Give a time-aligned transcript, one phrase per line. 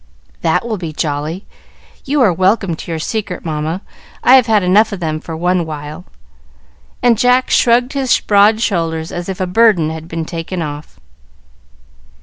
[0.41, 1.45] "That will be jolly.
[2.05, 3.81] You are welcome to your secret, Mamma.
[4.23, 6.05] I've had enough of them for one while;"
[7.03, 10.99] and Jack shrugged his broad shoulders as if a burden had been taken off.